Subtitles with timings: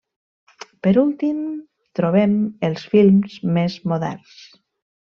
[0.87, 1.43] Per últim,
[2.01, 2.35] trobem
[2.71, 4.39] els films més moderns.